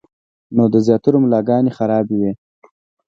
نو 0.55 0.63
د 0.73 0.75
زياترو 0.85 1.23
ملاګانې 1.25 1.71
خرابې 1.77 2.15
وي- 2.21 2.31